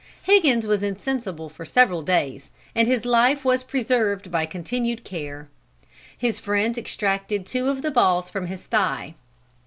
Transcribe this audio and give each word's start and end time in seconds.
"Higgins 0.23 0.65
was 0.65 0.81
insensible 0.81 1.47
for 1.47 1.63
several 1.63 2.01
days, 2.01 2.49
and 2.73 2.87
his 2.87 3.05
life 3.05 3.45
was 3.45 3.61
preserved 3.63 4.31
by 4.31 4.47
continued 4.47 5.03
care. 5.03 5.47
His 6.17 6.39
friends 6.39 6.75
extracted 6.75 7.45
two 7.45 7.69
of 7.69 7.83
the 7.83 7.91
balls 7.91 8.27
from 8.27 8.47
his 8.47 8.63
thigh. 8.65 9.13